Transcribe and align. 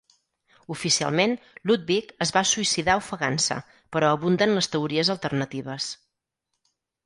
Oficialment, 0.75 1.35
Ludwig 1.71 2.09
es 2.27 2.33
va 2.39 2.43
suïcidar 2.53 2.97
ofegant-se, 3.03 3.61
però 3.97 4.13
abunden 4.17 4.59
les 4.59 4.73
teories 4.77 5.15
alternatives. 5.19 5.95